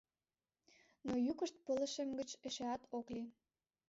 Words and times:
Но 1.05 1.13
йӱкышт 1.25 1.55
пылышем 1.65 2.09
гыч 2.19 2.29
эшеат 2.47 2.81
ок 2.97 3.07
лек. 3.15 3.31